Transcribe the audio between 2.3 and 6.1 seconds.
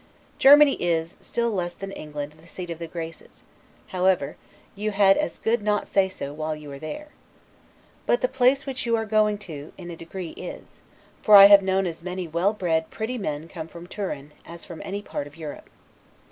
the seat of the Graces; however, you had as good not say